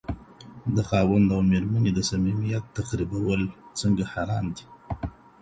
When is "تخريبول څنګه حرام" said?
2.77-4.45